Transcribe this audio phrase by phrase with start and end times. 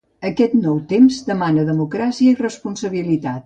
[0.27, 3.39] Aquest nou temps demana democràcia i responsabilitat.